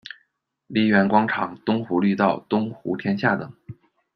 [0.65, 3.53] 梨园广场、东湖绿道、东湖天下等。